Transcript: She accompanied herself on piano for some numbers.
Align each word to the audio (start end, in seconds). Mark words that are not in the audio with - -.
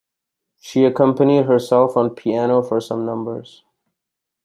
She 0.59 0.83
accompanied 0.83 1.45
herself 1.45 1.95
on 1.95 2.15
piano 2.15 2.63
for 2.63 2.81
some 2.81 3.05
numbers. 3.05 3.63